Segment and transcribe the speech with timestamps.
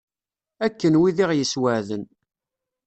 [0.65, 2.03] Akken wid i ɣ-yessweεden.